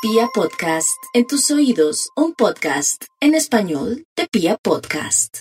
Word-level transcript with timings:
Pia 0.00 0.28
Podcast, 0.32 0.96
en 1.12 1.26
tus 1.26 1.50
oídos, 1.50 2.10
un 2.14 2.32
podcast 2.32 3.02
en 3.20 3.34
español 3.34 4.04
de 4.16 4.28
Pia 4.30 4.56
Podcast. 4.62 5.38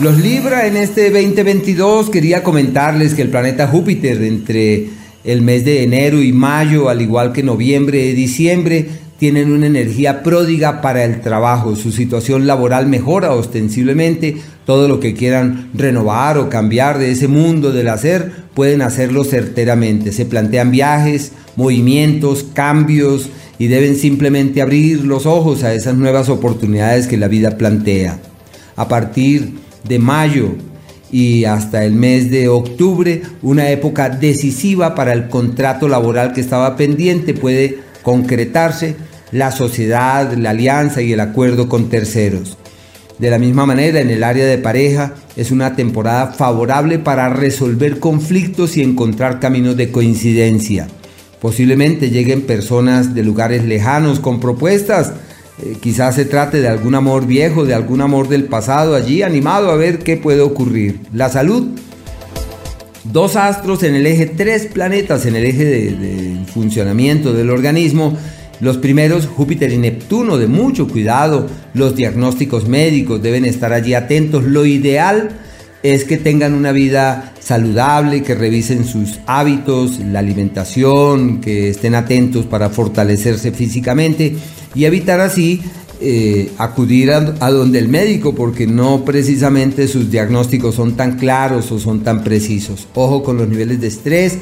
Los 0.00 0.16
Libra 0.16 0.66
en 0.66 0.78
este 0.78 1.10
2022 1.10 2.08
quería 2.08 2.42
comentarles 2.42 3.12
que 3.12 3.20
el 3.20 3.28
planeta 3.28 3.68
Júpiter 3.68 4.22
entre 4.22 4.88
el 5.24 5.42
mes 5.42 5.66
de 5.66 5.82
enero 5.82 6.22
y 6.22 6.32
mayo, 6.32 6.88
al 6.88 7.02
igual 7.02 7.34
que 7.34 7.42
noviembre 7.42 8.06
y 8.06 8.14
diciembre, 8.14 8.88
tienen 9.20 9.52
una 9.52 9.66
energía 9.66 10.22
pródiga 10.22 10.80
para 10.80 11.04
el 11.04 11.20
trabajo, 11.20 11.76
su 11.76 11.92
situación 11.92 12.46
laboral 12.46 12.86
mejora 12.86 13.32
ostensiblemente, 13.32 14.38
todo 14.64 14.88
lo 14.88 14.98
que 14.98 15.12
quieran 15.12 15.68
renovar 15.74 16.38
o 16.38 16.48
cambiar 16.48 16.98
de 16.98 17.10
ese 17.10 17.28
mundo 17.28 17.70
del 17.70 17.88
hacer, 17.88 18.32
pueden 18.54 18.80
hacerlo 18.80 19.24
certeramente. 19.24 20.12
Se 20.12 20.24
plantean 20.24 20.70
viajes, 20.70 21.32
movimientos, 21.54 22.46
cambios 22.54 23.28
y 23.58 23.66
deben 23.66 23.96
simplemente 23.96 24.62
abrir 24.62 25.04
los 25.04 25.26
ojos 25.26 25.64
a 25.64 25.74
esas 25.74 25.96
nuevas 25.96 26.30
oportunidades 26.30 27.06
que 27.06 27.18
la 27.18 27.28
vida 27.28 27.58
plantea. 27.58 28.18
A 28.74 28.88
partir 28.88 29.52
de 29.86 29.98
mayo 29.98 30.54
y 31.12 31.44
hasta 31.44 31.84
el 31.84 31.92
mes 31.92 32.30
de 32.30 32.48
octubre, 32.48 33.20
una 33.42 33.68
época 33.68 34.08
decisiva 34.08 34.94
para 34.94 35.12
el 35.12 35.28
contrato 35.28 35.88
laboral 35.88 36.32
que 36.32 36.40
estaba 36.40 36.74
pendiente 36.76 37.34
puede 37.34 37.89
concretarse 38.02 38.96
la 39.32 39.52
sociedad, 39.52 40.32
la 40.34 40.50
alianza 40.50 41.02
y 41.02 41.12
el 41.12 41.20
acuerdo 41.20 41.68
con 41.68 41.88
terceros. 41.88 42.56
De 43.18 43.28
la 43.28 43.38
misma 43.38 43.66
manera, 43.66 44.00
en 44.00 44.08
el 44.08 44.24
área 44.24 44.46
de 44.46 44.56
pareja 44.56 45.14
es 45.36 45.50
una 45.50 45.76
temporada 45.76 46.28
favorable 46.28 46.98
para 46.98 47.28
resolver 47.28 48.00
conflictos 48.00 48.78
y 48.78 48.82
encontrar 48.82 49.40
caminos 49.40 49.76
de 49.76 49.90
coincidencia. 49.90 50.88
Posiblemente 51.38 52.10
lleguen 52.10 52.42
personas 52.42 53.14
de 53.14 53.22
lugares 53.22 53.64
lejanos 53.64 54.20
con 54.20 54.40
propuestas. 54.40 55.12
Eh, 55.62 55.76
quizás 55.80 56.14
se 56.14 56.24
trate 56.24 56.62
de 56.62 56.68
algún 56.68 56.94
amor 56.94 57.26
viejo, 57.26 57.66
de 57.66 57.74
algún 57.74 58.00
amor 58.00 58.28
del 58.28 58.44
pasado 58.44 58.94
allí, 58.94 59.22
animado 59.22 59.70
a 59.70 59.76
ver 59.76 59.98
qué 59.98 60.16
puede 60.16 60.40
ocurrir. 60.40 61.00
La 61.12 61.28
salud. 61.28 61.68
Dos 63.04 63.36
astros 63.36 63.82
en 63.82 63.94
el 63.94 64.06
eje, 64.06 64.26
tres 64.26 64.66
planetas 64.66 65.26
en 65.26 65.36
el 65.36 65.44
eje 65.44 65.64
de 65.64 66.36
funcionamiento 66.52 67.32
del 67.32 67.50
organismo 67.50 68.16
los 68.60 68.76
primeros, 68.76 69.26
Júpiter 69.26 69.72
y 69.72 69.78
Neptuno, 69.78 70.36
de 70.36 70.46
mucho 70.46 70.86
cuidado. 70.86 71.46
Los 71.72 71.96
diagnósticos 71.96 72.68
médicos 72.68 73.22
deben 73.22 73.46
estar 73.46 73.72
allí 73.72 73.94
atentos. 73.94 74.44
Lo 74.44 74.66
ideal 74.66 75.30
es 75.82 76.04
que 76.04 76.18
tengan 76.18 76.52
una 76.52 76.70
vida 76.70 77.32
saludable, 77.40 78.22
que 78.22 78.34
revisen 78.34 78.84
sus 78.84 79.18
hábitos, 79.26 79.98
la 80.00 80.18
alimentación, 80.18 81.40
que 81.40 81.70
estén 81.70 81.94
atentos 81.94 82.44
para 82.44 82.68
fortalecerse 82.68 83.50
físicamente 83.52 84.36
y 84.74 84.84
evitar 84.84 85.20
así 85.20 85.62
eh, 86.00 86.50
acudir 86.58 87.12
a, 87.12 87.34
a, 87.40 87.50
donde 87.50 87.78
el 87.78 87.88
médico 87.88 88.34
porque 88.34 88.66
no 88.66 89.04
precisamente 89.04 89.86
sus 89.86 90.10
diagnósticos 90.10 90.74
son 90.74 90.96
tan 90.96 91.18
claros 91.18 91.70
o 91.72 91.78
son 91.78 92.00
tan 92.00 92.24
precisos. 92.24 92.88
Ojo 92.94 93.22
con 93.22 93.36
los 93.36 93.48
niveles 93.48 93.80
de 93.80 93.88
estrés 93.88 94.38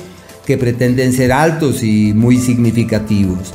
que 0.46 0.56
pretenden 0.56 1.12
ser 1.12 1.32
altos 1.32 1.82
y 1.82 2.12
muy 2.14 2.38
significativos. 2.38 3.54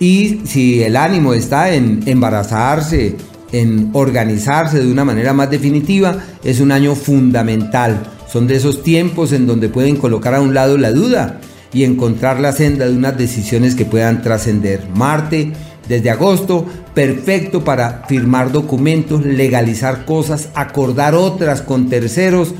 Y 0.00 0.40
si 0.44 0.82
el 0.82 0.96
ánimo 0.96 1.34
está 1.34 1.74
en 1.74 2.00
embarazarse, 2.06 3.16
en 3.52 3.90
organizarse 3.92 4.80
de 4.80 4.90
una 4.90 5.04
manera 5.04 5.32
más 5.32 5.50
definitiva, 5.50 6.18
es 6.42 6.58
un 6.60 6.72
año 6.72 6.94
fundamental. 6.94 8.02
Son 8.32 8.46
de 8.46 8.56
esos 8.56 8.82
tiempos 8.82 9.32
en 9.32 9.46
donde 9.46 9.68
pueden 9.68 9.96
colocar 9.96 10.34
a 10.34 10.40
un 10.40 10.54
lado 10.54 10.78
la 10.78 10.90
duda 10.90 11.40
y 11.72 11.84
encontrar 11.84 12.40
la 12.40 12.52
senda 12.52 12.86
de 12.86 12.94
unas 12.96 13.16
decisiones 13.16 13.74
que 13.74 13.84
puedan 13.84 14.22
trascender. 14.22 14.88
Marte, 14.94 15.52
desde 15.92 16.08
agosto, 16.08 16.64
perfecto 16.94 17.64
para 17.64 18.04
firmar 18.08 18.50
documentos, 18.50 19.26
legalizar 19.26 20.06
cosas, 20.06 20.48
acordar 20.54 21.14
otras 21.14 21.60
con 21.60 21.90
terceros 21.90 22.54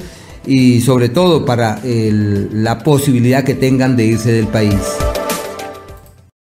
y 0.45 0.83
sobre 0.83 1.09
todo 1.09 1.47
para 1.47 1.81
la 1.83 2.81
posibilidad 2.81 3.43
que 3.43 3.55
tengan 3.55 3.97
de 3.97 4.05
irse 4.05 4.33
del 4.33 4.49
país. 4.49 4.77